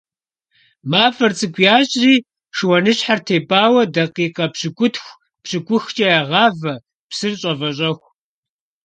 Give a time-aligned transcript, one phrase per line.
[0.91, 2.15] МафIэр цIыкIу ящIри
[2.55, 6.73] шыуаныщхьэр тепIауэ дакъикъэ пщыкIутху-пщыкıухкIэ ягъавэ
[7.09, 8.09] псыр щIэвэщIэху.